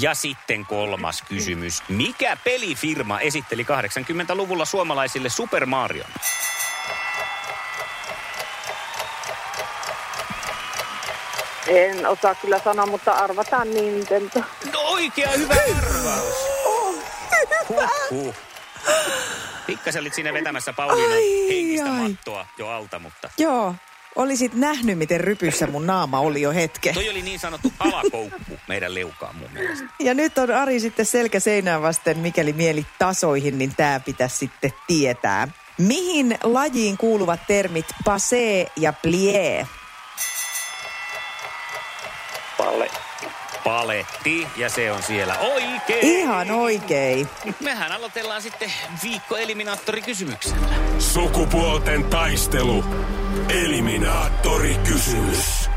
Ja 0.00 0.14
sitten 0.14 0.66
kolmas 0.66 1.22
kysymys. 1.28 1.82
Mikä 1.88 2.36
pelifirma 2.44 3.20
esitteli 3.20 3.62
80-luvulla 3.62 4.64
suomalaisille 4.64 5.28
Super 5.28 5.66
Marion? 5.66 6.10
En 11.68 12.06
osaa 12.06 12.34
kyllä 12.34 12.60
sanoa, 12.64 12.86
mutta 12.86 13.12
arvataan 13.12 13.70
Nintendo. 13.74 14.40
No 14.72 14.80
oikea 14.80 15.30
hyvä 15.30 15.54
arvaus. 15.78 16.34
Huhhuh. 17.68 18.34
Pikkasen 19.66 20.00
olit 20.00 20.14
siinä 20.14 20.32
vetämässä 20.32 20.72
Pauliinan 20.72 21.12
Ai, 21.12 21.48
henkistä 21.48 21.92
ai. 21.92 21.98
mattoa 22.08 22.46
jo 22.58 22.68
alta, 22.68 22.98
mutta 22.98 23.30
Joo, 23.38 23.74
olisit 24.16 24.54
nähnyt, 24.54 24.98
miten 24.98 25.20
rypyssä 25.20 25.66
mun 25.66 25.86
naama 25.86 26.20
oli 26.20 26.42
jo 26.42 26.52
hetken. 26.52 26.94
toi 26.94 27.08
oli 27.08 27.22
niin 27.22 27.38
sanottu 27.40 27.72
alakoukku 27.78 28.58
meidän 28.68 28.94
leukaan 28.94 29.36
mun 29.36 29.50
mielestä. 29.52 29.84
Ja 29.98 30.14
nyt 30.14 30.38
on 30.38 30.50
Ari 30.50 30.80
sitten 30.80 31.06
selkä 31.06 31.40
seinään 31.40 31.82
vasten, 31.82 32.18
mikäli 32.18 32.52
mieli 32.52 32.86
tasoihin, 32.98 33.58
niin 33.58 33.74
tämä 33.76 34.00
pitäisi 34.00 34.36
sitten 34.36 34.70
tietää. 34.86 35.48
Mihin 35.78 36.38
lajiin 36.42 36.96
kuuluvat 36.96 37.40
termit 37.46 37.86
passé 38.08 38.70
ja 38.76 38.92
plié? 39.06 39.66
Palle. 42.64 42.90
Paletti, 43.64 44.46
ja 44.56 44.68
se 44.68 44.92
on 44.92 45.02
siellä 45.02 45.38
oikein. 45.38 46.06
Ihan 46.06 46.50
oikein. 46.50 47.28
Mehän 47.60 47.92
aloitellaan 47.92 48.42
sitten 48.42 48.72
viikko 49.02 49.36
eliminaattorikysymyksellä. 49.36 50.66
Sukupuolten 50.98 52.04
taistelu. 52.04 52.84
Eliminaattori 53.48 54.74
kysymys. 54.74 55.70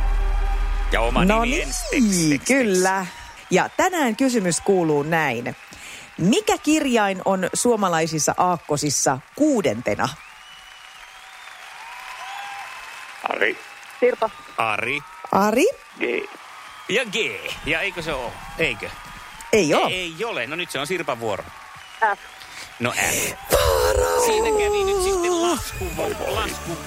Ja 0.92 1.02
oma 1.02 1.26
No 1.26 1.42
nimi 1.42 1.56
niin, 1.56 1.68
Tex, 1.68 2.30
Tex. 2.30 2.48
kyllä. 2.48 3.06
Ja 3.50 3.70
tänään 3.78 4.16
kysymys 4.16 4.62
kuuluu 4.62 5.04
näin. 5.04 5.56
Mikä 6.18 6.58
kirjain 6.58 7.22
on 7.26 7.50
suomalaisissa 7.54 8.34
aakkosissa 8.38 9.20
kuudentena? 9.36 10.10
Ari. 13.30 13.58
Sirpa. 14.00 14.30
Ari 14.58 15.00
Ari? 15.32 15.66
G. 16.00 16.04
ja 16.90 17.06
G. 17.06 17.16
Ja 17.66 17.82
eikö 17.82 18.02
se 18.02 18.14
ole? 18.14 18.32
Eikö? 18.60 18.90
Ei 19.54 19.74
ole. 19.74 19.92
Ei 19.94 20.26
ole. 20.26 20.48
No 20.48 20.56
nyt 20.56 20.72
se 20.72 20.80
on 20.80 20.88
Sirpan 20.88 21.20
vuoro. 21.20 21.44
F. 22.16 22.20
No 22.80 22.92
F. 22.92 23.34
Siinä 24.26 24.50
kävi 24.50 24.84
nyt 24.84 25.04
sitten 25.04 25.42
lasku, 25.42 25.86
lasku 26.28 26.78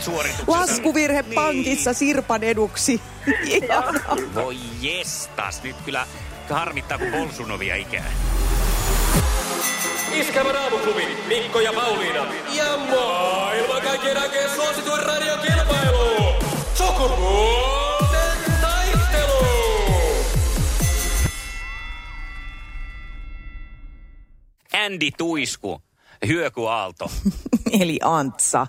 suorituksessa. 0.00 0.52
Laskuvirhe 0.60 1.22
Niin. 1.22 1.34
pankissa 1.34 1.92
Sirpan 1.92 2.42
eduksi. 2.42 3.00
Voi 4.34 4.56
jestas, 4.80 5.62
nyt 5.62 5.76
kyllä 5.84 6.06
harmittaa 6.50 6.98
kun 6.98 7.10
Bolsunovia 7.10 7.76
ikää. 7.76 8.12
Iskävä 10.12 10.52
raamuklubi, 10.52 11.06
Mikko 11.26 11.60
ja 11.60 11.72
Pauliina. 11.72 12.26
Ja 12.52 12.76
maailman 12.76 13.82
kaikkien 13.82 14.16
aikeen 14.22 14.50
suosituen 14.50 15.02
radiokilpailu. 15.02 16.34
Sukupuolten 16.74 17.81
Andy 24.84 25.10
Tuisku, 25.18 25.82
Hyöky 26.26 26.66
Aalto. 26.68 27.10
Eli 27.80 27.98
Antsa. 28.02 28.66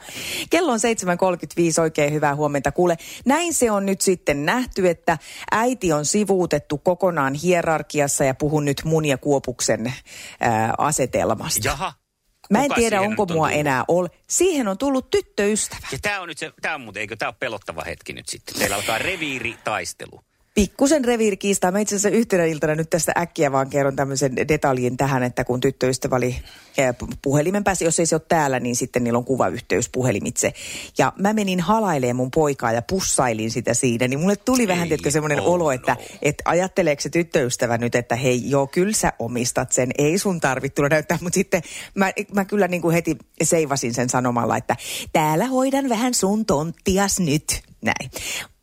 Kello 0.50 0.72
on 0.72 0.80
7.35, 0.80 1.82
oikein 1.82 2.14
hyvää 2.14 2.36
huomenta. 2.36 2.72
Kuule, 2.72 2.98
näin 3.26 3.54
se 3.54 3.72
on 3.72 3.86
nyt 3.86 4.02
sitten 4.02 4.46
nähty, 4.46 4.90
että 4.90 5.18
äiti 5.52 5.94
on 5.94 6.06
sivuutettu 6.06 6.78
kokonaan 6.78 7.34
hierarkiassa 7.34 8.24
ja 8.24 8.34
puhun 8.34 8.66
nyt 8.66 8.82
mun 8.84 9.06
ja 9.06 9.18
Kuopuksen 9.18 9.94
ää, 10.40 10.74
asetelmasta. 10.78 11.68
Jaha. 11.68 11.94
Mä 12.50 12.64
en 12.64 12.72
tiedä, 12.76 13.02
onko 13.02 13.22
on 13.22 13.28
mua 13.32 13.48
tullut? 13.48 13.60
enää 13.60 13.84
ol. 13.88 14.08
Siihen 14.30 14.68
on 14.68 14.78
tullut 14.78 15.10
tyttöystävä. 15.10 15.88
Ja 15.92 15.98
tää 16.02 16.22
on 16.22 16.28
nyt 16.28 16.38
se, 16.38 16.52
tää 16.62 16.76
on 16.76 16.82
muuten, 16.82 17.02
eikö 17.02 17.16
tää 17.16 17.30
ole 17.30 17.36
pelottava 17.40 17.84
hetki 17.86 18.14
nyt 18.14 18.28
sitten? 18.28 18.56
Teillä 18.60 18.76
alkaa 18.76 18.98
reviiritaistelu. 18.98 20.22
Pikkusen 20.54 21.06
reviirikiistaa. 21.06 21.72
Mä 21.72 21.80
itse 21.80 21.96
asiassa 21.96 22.18
yhtenä 22.18 22.46
iltana 22.46 22.76
nyt 22.76 22.90
tästä 22.90 23.12
äkkiä 23.18 23.52
vaan 23.52 23.70
kerron 23.70 23.96
tämmöisen 23.96 24.36
detaljin 24.36 24.98
tähän, 24.98 25.24
että 25.24 25.44
kun 25.44 25.60
tyttöystävä 25.60 26.16
oli 26.16 26.36
eh, 26.78 26.96
pu- 27.04 27.18
puhelimen 27.22 27.64
päässä, 27.64 27.86
jos 27.86 28.00
ei 28.00 28.06
se 28.06 28.16
ole 28.16 28.22
täällä, 28.28 28.60
niin 28.60 28.76
sitten 28.76 29.04
niillä 29.04 29.18
on 29.18 29.26
kuvayhteys 29.26 29.90
puhelimitse. 29.90 30.54
Ja 30.98 31.14
mä 31.20 31.34
menin 31.34 31.60
halailemaan 31.60 32.16
mun 32.16 32.32
poikaa 32.32 32.72
ja 32.72 32.82
pussailin 32.82 33.52
sitä 33.52 33.74
siinä, 33.74 34.08
niin 34.08 34.20
mulle 34.20 34.36
tuli 34.36 34.68
vähän, 34.68 34.84
Ei 34.84 34.88
tiedätkö, 34.88 35.12
semmoinen 35.12 35.42
oo, 35.42 35.54
olo, 35.54 35.72
että 35.72 35.94
no. 35.94 36.18
et 36.22 36.42
ajatteleeko 36.46 37.02
se 37.02 37.10
tyttöystävä 37.10 37.78
nyt, 37.78 37.96
että 37.96 38.16
hei, 38.16 38.50
joo, 38.50 38.68
kyllä 38.68 38.94
sä 38.94 39.14
omistat 39.20 39.72
sen, 39.72 39.92
ei 39.98 40.18
sun 40.18 40.40
tarvitse 40.40 40.76
tulla 40.76 40.90
näyttää, 40.90 41.18
mutta 41.22 41.36
sitten 41.36 41.62
mä, 41.96 42.12
mä 42.34 42.46
kyllä 42.46 42.68
niin 42.68 42.82
kuin 42.82 42.94
heti 42.94 43.18
seivasin 43.44 43.94
sen 43.94 44.10
sanomalla, 44.10 44.58
että 44.58 44.76
täällä 45.14 45.46
hoidan 45.46 45.90
vähän 45.90 46.14
sun 46.14 46.46
tonttias 46.46 47.20
nyt, 47.20 47.62
näin. 47.82 48.12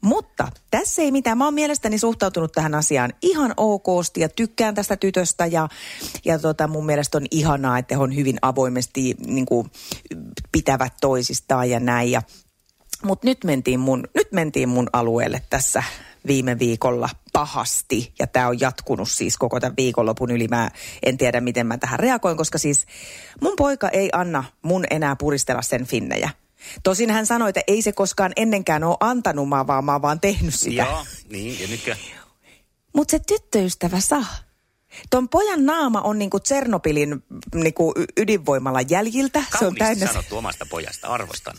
Mutta 0.00 0.48
tässä 0.70 1.02
ei 1.02 1.12
mitään. 1.12 1.38
Mä 1.38 1.44
oon 1.44 1.54
mielestäni 1.54 1.98
suhtautunut 1.98 2.52
tähän 2.52 2.74
asiaan 2.74 3.12
ihan 3.22 3.54
okosti 3.56 4.20
ja 4.20 4.28
tykkään 4.28 4.74
tästä 4.74 4.96
tytöstä 4.96 5.46
ja, 5.46 5.68
ja 6.24 6.38
tota, 6.38 6.68
mun 6.68 6.86
mielestä 6.86 7.18
on 7.18 7.26
ihanaa, 7.30 7.78
että 7.78 7.94
he 7.94 8.02
on 8.02 8.16
hyvin 8.16 8.38
avoimesti 8.42 9.14
niin 9.26 9.46
kuin, 9.46 9.70
pitävät 10.52 10.92
toisistaan 11.00 11.70
ja 11.70 11.80
näin. 11.80 12.10
Ja, 12.10 12.22
mutta 13.02 13.26
nyt 13.26 13.44
mentiin, 13.44 13.80
mun, 13.80 14.04
nyt 14.14 14.32
mentiin 14.32 14.68
mun 14.68 14.88
alueelle 14.92 15.42
tässä 15.50 15.82
viime 16.26 16.58
viikolla 16.58 17.08
pahasti 17.32 18.12
ja 18.18 18.26
tämä 18.26 18.48
on 18.48 18.60
jatkunut 18.60 19.10
siis 19.10 19.38
koko 19.38 19.60
tämän 19.60 19.76
viikonlopun 19.76 20.30
yli. 20.30 20.48
Mä 20.48 20.70
en 21.02 21.18
tiedä, 21.18 21.40
miten 21.40 21.66
mä 21.66 21.78
tähän 21.78 22.00
reagoin, 22.00 22.36
koska 22.36 22.58
siis 22.58 22.86
mun 23.40 23.54
poika 23.56 23.88
ei 23.88 24.08
anna 24.12 24.44
mun 24.62 24.84
enää 24.90 25.16
puristella 25.16 25.62
sen 25.62 25.86
finnejä. 25.86 26.30
Tosin 26.82 27.10
hän 27.10 27.26
sanoi, 27.26 27.48
että 27.48 27.60
ei 27.66 27.82
se 27.82 27.92
koskaan 27.92 28.32
ennenkään 28.36 28.84
ole 28.84 28.96
antanut 29.00 29.48
mä 29.48 29.66
vaan, 29.66 29.84
mä 29.84 29.92
oon 29.92 30.02
vaan 30.02 30.20
tehnyt 30.20 30.54
sitä. 30.54 30.82
Joo, 30.82 31.06
niin. 31.30 31.80
Ja? 31.86 31.96
Mutta 32.94 33.10
se 33.10 33.18
tyttöystävä 33.18 34.00
saa. 34.00 34.26
Ton 35.10 35.28
pojan 35.28 35.66
naama 35.66 36.00
on 36.00 36.18
niinku 36.18 36.40
Tsernobylin 36.40 37.24
niinku 37.54 37.94
ydinvoimalla 38.16 38.80
jäljiltä. 38.88 39.44
se 39.58 39.66
on 39.66 39.74
täynnä... 39.74 40.06
sanottu 40.06 40.36
omasta 40.36 40.66
pojasta, 40.70 41.08
arvostan. 41.08 41.56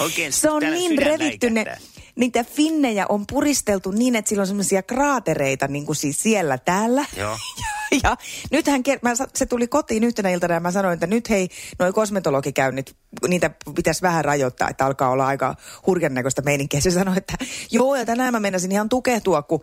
Oikein 0.00 0.32
se 0.32 0.50
on 0.50 0.62
niin 0.62 0.98
revitty, 0.98 1.50
ne, 1.50 1.78
niitä 2.16 2.44
finnejä 2.44 3.06
on 3.08 3.24
puristeltu 3.26 3.90
niin, 3.90 4.16
että 4.16 4.28
sillä 4.28 4.40
on 4.40 4.46
semmoisia 4.46 4.82
kraatereita 4.82 5.68
niin 5.68 5.86
kuin 5.86 5.96
siis 5.96 6.22
siellä 6.22 6.58
täällä. 6.58 7.04
Joo. 7.16 7.38
Ja, 8.04 8.16
nythän 8.50 8.82
mä, 9.02 9.10
se 9.34 9.46
tuli 9.46 9.66
kotiin 9.66 10.04
yhtenä 10.04 10.30
iltana 10.30 10.54
ja 10.54 10.60
mä 10.60 10.70
sanoin, 10.70 10.94
että 10.94 11.06
nyt 11.06 11.30
hei, 11.30 11.48
noi 11.78 11.92
kosmetologikäynnit, 11.92 12.96
niitä 13.28 13.50
pitäisi 13.74 14.02
vähän 14.02 14.24
rajoittaa, 14.24 14.68
että 14.68 14.86
alkaa 14.86 15.10
olla 15.10 15.26
aika 15.26 15.54
hurjan 15.86 16.14
näköistä 16.14 16.42
meininkiä. 16.42 16.80
Se 16.80 16.90
sanoi, 16.90 17.16
että 17.16 17.34
joo 17.70 17.96
ja 17.96 18.06
tänään 18.06 18.32
mä 18.32 18.40
meinasin 18.40 18.72
ihan 18.72 18.88
tukehtua, 18.88 19.42
kun 19.42 19.62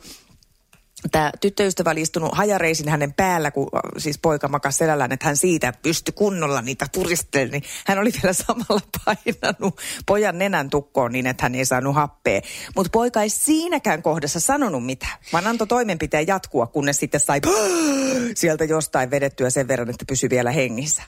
tämä 1.12 1.32
tyttöystävä 1.42 1.90
oli 1.90 2.02
istunut 2.02 2.32
hajareisin 2.34 2.90
hänen 2.90 3.14
päällä, 3.14 3.52
kun 3.52 3.70
äh, 3.76 3.82
siis 3.98 4.18
poika 4.18 4.48
makasi 4.48 4.78
selällään, 4.78 5.12
että 5.12 5.26
hän 5.26 5.38
siitä 5.38 5.74
pystyi 5.82 6.14
kunnolla 6.14 6.62
niitä 6.62 6.86
puristelemaan, 6.94 7.52
niin 7.52 7.64
hän 7.88 8.00
oli 8.00 8.12
vielä 8.24 8.34
samalla 8.48 8.82
painanut 9.06 9.82
pojan 10.06 10.38
nenän 10.38 10.70
tukkoon 10.70 11.12
niin, 11.12 11.28
että 11.28 11.44
hän 11.44 11.56
ei 11.56 11.66
saanut 11.66 11.96
happea. 11.96 12.42
Mutta 12.76 12.90
poika 12.90 13.22
ei 13.22 13.30
siinäkään 13.30 14.02
kohdassa 14.02 14.40
sanonut 14.40 14.86
mitään, 14.86 15.18
vaan 15.34 15.48
antoi 15.48 15.68
toimenpiteen 15.68 16.28
jatkua, 16.28 16.68
kunnes 16.68 16.98
sitten 16.98 17.20
sai 17.20 17.42
sieltä 18.36 18.64
jostain 18.64 19.12
vedettyä 19.12 19.50
sen 19.50 19.68
verran, 19.68 19.90
että 19.90 20.06
pysyi 20.08 20.30
vielä 20.30 20.52
hengissä. 20.52 21.04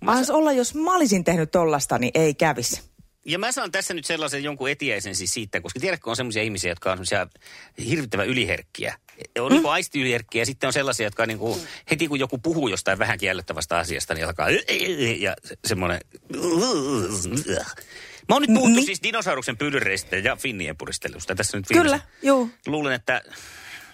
Mä 0.00 0.22
olla, 0.30 0.52
jos 0.52 0.74
mä 0.74 0.96
olisin 0.96 1.24
tehnyt 1.24 1.50
tollasta, 1.50 1.98
niin 1.98 2.10
ei 2.14 2.34
kävisi. 2.34 2.92
Ja 3.24 3.38
mä 3.38 3.52
saan 3.52 3.72
tässä 3.72 3.94
nyt 3.94 4.04
sellaisen 4.04 4.44
jonkun 4.44 4.70
etiäisen 4.70 5.16
siis 5.16 5.34
siitä, 5.34 5.60
koska 5.60 5.80
tiedätkö 5.80 6.10
on 6.10 6.16
sellaisia 6.16 6.42
ihmisiä, 6.42 6.70
jotka 6.70 6.92
on 6.92 6.96
semmoisia 6.96 7.26
hirvittävän 7.88 8.28
yliherkkiä. 8.28 8.98
On 9.38 9.52
mm. 9.52 9.62
niin 9.62 10.00
yliherkkiä 10.00 10.42
ja 10.42 10.46
sitten 10.46 10.66
on 10.66 10.72
sellaisia, 10.72 11.06
jotka 11.06 11.26
niin 11.26 11.38
kuin, 11.38 11.60
heti 11.90 12.08
kun 12.08 12.18
joku 12.18 12.38
puhuu 12.38 12.68
jostain 12.68 12.98
vähän 12.98 13.18
kiellettävästä 13.18 13.78
asiasta, 13.78 14.14
niin 14.14 14.26
alkaa 14.26 14.50
ja 15.18 15.36
se, 15.44 15.56
semmoinen... 15.64 16.00
Mä 18.28 18.34
oon 18.34 18.42
nyt 18.42 18.54
puhuttu 18.54 18.76
niin. 18.76 18.86
siis 18.86 19.02
dinosauruksen 19.02 19.56
pyllyreistä 19.56 20.16
ja 20.16 20.36
finnien 20.36 20.76
puristelusta 20.76 21.34
tässä 21.34 21.56
nyt 21.56 21.66
Kyllä, 21.72 22.00
joo. 22.22 22.48
Luulen, 22.66 22.92
että 22.92 23.22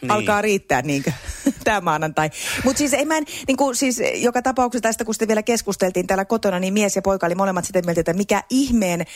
niin. 0.00 0.10
alkaa 0.10 0.42
riittää 0.42 0.82
niin 0.82 1.04
tämä 1.64 1.80
maanantai. 1.80 2.30
Mutta 2.64 2.78
siis 2.78 2.94
ei 2.94 3.04
mä 3.04 3.16
en, 3.16 3.24
niin 3.46 3.56
kuin, 3.56 3.76
siis 3.76 4.00
joka 4.14 4.42
tapauksessa 4.42 4.82
tästä, 4.82 5.04
kun 5.04 5.14
sitten 5.14 5.28
vielä 5.28 5.42
keskusteltiin 5.42 6.06
täällä 6.06 6.24
kotona, 6.24 6.58
niin 6.58 6.74
mies 6.74 6.96
ja 6.96 7.02
poika 7.02 7.26
oli 7.26 7.34
molemmat 7.34 7.64
sitä 7.64 7.82
mieltä, 7.82 8.00
että 8.00 8.12
mikä 8.12 8.42
ihmeen, 8.50 9.06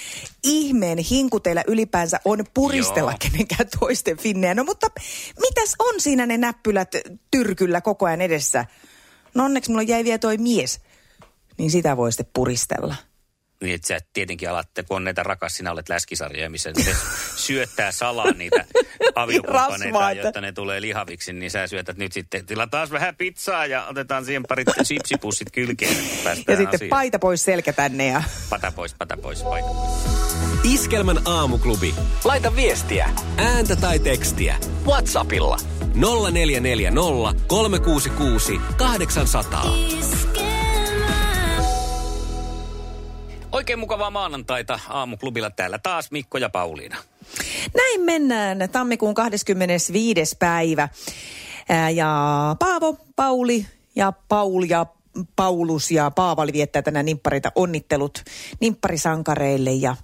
ihmeen 0.43 0.99
hinku 0.99 1.41
teillä 1.41 1.65
ylipäänsä 1.67 2.21
on 2.25 2.45
puristella 2.55 3.11
Joo. 3.11 3.19
kenenkään 3.19 3.69
toisten 3.81 4.19
finnejä. 4.19 4.55
No 4.55 4.65
mutta 4.65 4.87
mitäs 5.41 5.75
on 5.79 6.01
siinä 6.01 6.27
ne 6.27 6.39
näppylät 6.39 6.93
tyrkyllä 7.31 7.81
koko 7.81 8.07
ajan 8.07 8.21
edessä? 8.21 8.65
No 9.35 9.45
onneksi 9.45 9.71
mulla 9.71 9.83
jäi 9.83 10.05
vielä 10.05 10.19
toi 10.19 10.39
mies, 10.39 10.81
niin 11.59 11.71
sitä 11.71 11.97
voi 11.97 12.12
sitten 12.12 12.31
puristella. 12.35 12.95
Niin, 13.62 13.75
että 13.75 13.88
sä 13.88 13.99
tietenkin 14.12 14.50
alat, 14.50 14.69
kun 14.88 14.97
on 14.97 15.04
näitä 15.04 15.23
rakas, 15.23 15.57
sinä 15.57 15.73
olet 15.73 15.88
läskisarjoja, 15.88 16.50
missä 16.50 16.73
se 16.85 16.97
syöttää 17.47 17.92
salaa 17.92 18.33
niitä 18.33 18.64
aviokumppaneita, 19.14 20.12
jotta 20.12 20.40
ne 20.40 20.52
tulee 20.52 20.81
lihaviksi, 20.81 21.33
niin 21.33 21.50
sä 21.50 21.66
syötät 21.66 21.97
nyt 21.97 22.12
sitten, 22.12 22.47
tilataan 22.47 22.90
vähän 22.90 23.16
pizzaa 23.16 23.66
ja 23.66 23.87
otetaan 23.87 24.25
siihen 24.25 24.42
parit 24.49 24.69
sipsipussit 24.83 25.50
kylkeen. 25.52 25.97
Ja 26.25 26.35
sitten 26.35 26.69
asiaan. 26.69 26.88
paita 26.90 27.19
pois 27.19 27.45
selkä 27.45 27.73
tänne 27.73 28.07
ja... 28.07 28.23
Pata 28.50 28.73
pois, 28.73 28.95
pata 28.95 29.16
pois, 29.16 29.42
paita 29.42 29.69
pois. 29.69 30.23
Iskelmän 30.64 31.19
aamuklubi. 31.25 31.95
Laita 32.25 32.57
viestiä, 32.57 33.11
ääntä 33.37 33.76
tai 33.76 33.99
tekstiä. 33.99 34.57
Whatsappilla 34.87 35.57
0440 35.95 37.45
366 37.47 38.61
800. 38.76 39.64
Oikein 43.52 43.78
mukavaa 43.78 44.11
maanantaita 44.11 44.80
aamuklubilla 44.88 45.50
täällä 45.50 45.78
taas 45.78 46.11
Mikko 46.11 46.38
ja 46.38 46.49
Pauliina. 46.50 46.97
Näin 47.75 48.00
mennään 48.00 48.68
tammikuun 48.73 49.14
25. 49.14 50.37
päivä. 50.38 50.88
Ja 51.94 52.16
Paavo, 52.59 52.97
Pauli 53.16 53.66
ja 53.97 54.12
Paul 54.28 54.62
ja 54.68 54.87
Paulus 55.37 55.90
ja 55.90 56.11
Paavali 56.11 56.52
viettää 56.52 56.82
tänään 56.82 57.06
nimppareita 57.06 57.52
onnittelut 57.54 58.25
nimpparisankareille 58.61 59.73
ja 59.73 59.97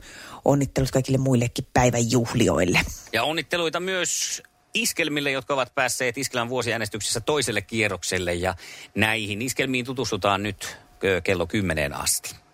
onnittelut 0.44 0.90
kaikille 0.90 1.18
muillekin 1.18 1.66
päivän 1.74 2.10
juhlioille. 2.10 2.80
Ja 3.12 3.24
onnitteluita 3.24 3.80
myös 3.80 4.42
iskelmille, 4.74 5.30
jotka 5.30 5.54
ovat 5.54 5.74
päässeet 5.74 6.18
Iskelmän 6.18 6.48
vuosiäänestyksessä 6.48 7.20
toiselle 7.20 7.62
kierrokselle 7.62 8.34
ja 8.34 8.54
näihin 8.94 9.42
iskelmiin 9.42 9.84
tutustutaan 9.84 10.42
nyt 10.42 10.76
kello 11.24 11.46
10 11.46 11.94
asti. 11.94 12.47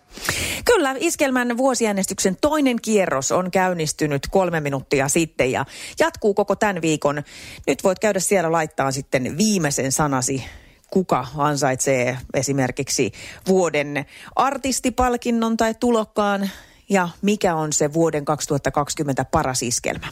Kyllä, 0.65 0.95
Iskelmän 0.99 1.57
vuosiäänestyksen 1.57 2.37
toinen 2.41 2.81
kierros 2.81 3.31
on 3.31 3.51
käynnistynyt 3.51 4.27
kolme 4.31 4.61
minuuttia 4.61 5.07
sitten 5.07 5.51
ja 5.51 5.65
jatkuu 5.99 6.33
koko 6.33 6.55
tämän 6.55 6.81
viikon. 6.81 7.23
Nyt 7.67 7.83
voit 7.83 7.99
käydä 7.99 8.19
siellä 8.19 8.51
laittaa 8.51 8.91
sitten 8.91 9.37
viimeisen 9.37 9.91
sanasi 9.91 10.43
kuka 10.91 11.27
ansaitsee 11.37 12.17
esimerkiksi 12.33 13.11
vuoden 13.47 14.05
artistipalkinnon 14.35 15.57
tai 15.57 15.73
tulokkaan 15.79 16.49
ja 16.89 17.09
mikä 17.21 17.55
on 17.55 17.73
se 17.73 17.93
vuoden 17.93 18.25
2020 18.25 19.25
paras 19.25 19.63
iskelmä. 19.63 20.07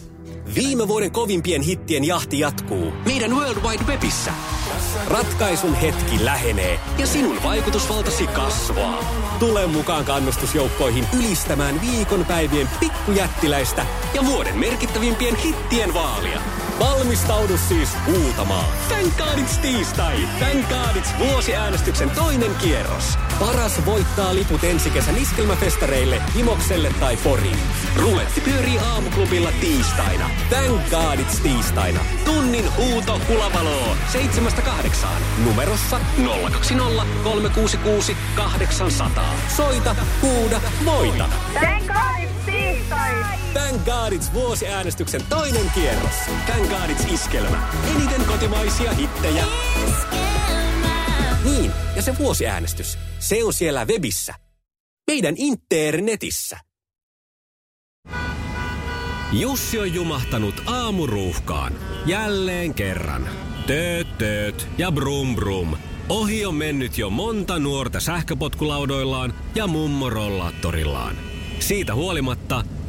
Viime 0.56 0.88
vuoden 0.88 1.12
kovimpien 1.12 1.62
hittien 1.62 2.04
jahti 2.04 2.40
jatkuu 2.40 2.94
meidän 3.06 3.36
World 3.36 3.64
Wide 3.64 3.84
Webissä. 3.84 4.32
Ratkaisun 5.08 5.76
hetki 5.76 6.26
lähenee 6.26 6.80
ja 6.98 7.08
sinun 7.08 7.44
vaikutusvaltasi 7.44 8.28
kasvaa. 8.28 9.04
Tule 9.40 9.68
mukaan 9.68 10.06
kannustusjoukkoihin 10.06 11.08
ylistämään 11.18 11.82
viikonpäivien 11.82 12.70
pikkujättiläistä 12.80 13.86
ja 14.14 14.26
vuoden 14.26 14.58
merkittävimpien 14.58 15.36
hittien 15.36 15.94
vaalia. 15.94 16.42
Valmistaudu 16.80 17.58
siis 17.58 17.90
huutamaan. 18.06 18.66
Thank 18.88 19.18
God 19.18 19.44
it's 19.44 19.58
tiistai! 19.62 20.28
Thank 20.40 20.70
God 20.70 20.96
it's 20.96 21.20
vuosiäänestyksen 21.20 22.10
toinen 22.10 22.56
kierros. 22.56 23.18
Paras 23.40 23.86
voittaa 23.86 24.36
liput 24.36 24.64
ensi 24.64 24.90
kesän 24.90 25.18
iskelmäfestareille, 25.18 26.22
Himokselle 26.36 26.92
tai 27.00 27.18
Poriin. 27.18 27.60
Ruletti 27.96 28.42
pyörii 28.42 28.80
aamuklubilla 28.80 29.52
tiistaina. 29.62 30.30
Thank 30.50 30.90
God 30.90 31.20
it's 31.20 31.42
tiistaina. 31.44 32.00
Tunnin 32.26 32.76
huuto. 32.78 33.20
Seitsemästä 34.12 34.62
kahdeksaan. 34.62 35.22
Numerossa 35.46 36.00
020 36.52 37.06
366 37.24 38.18
800. 38.36 39.24
Soita, 39.58 39.96
huuda, 40.22 40.62
voita. 40.86 41.30
Thank 41.54 41.88
God 41.88 41.96
it's 41.96 42.00
tiistai! 42.00 42.23
Thank 43.54 44.34
vuosiäänestyksen 44.34 45.22
toinen 45.30 45.72
kierros. 45.74 46.16
Thank 46.46 47.12
iskelmä. 47.14 47.70
Eniten 47.96 48.26
kotimaisia 48.26 48.94
hittejä. 48.94 49.46
Iskelmä. 49.88 50.34
Niin, 51.44 51.72
ja 51.96 52.02
se 52.02 52.18
vuosiäänestys. 52.18 52.98
Se 53.20 53.44
on 53.44 53.54
siellä 53.54 53.86
webissä. 53.86 54.34
Meidän 55.08 55.36
internetissä. 55.38 56.60
Jussi 59.32 59.80
on 59.80 59.94
jumahtanut 59.94 60.64
aamuruuhkaan. 60.66 61.74
Jälleen 62.06 62.74
kerran. 62.74 63.30
Tööt, 63.68 64.18
tööt 64.18 64.68
ja 64.78 64.92
brum 64.92 65.36
brum. 65.36 65.76
Ohi 66.10 66.46
on 66.46 66.56
mennyt 66.56 66.98
jo 66.98 67.10
monta 67.10 67.60
nuorta 67.60 68.00
sähköpotkulaudoillaan 68.00 69.34
ja 69.56 69.68
mummorollaattorillaan. 69.68 71.16
Siitä 71.60 71.96
huolimatta 71.96 72.64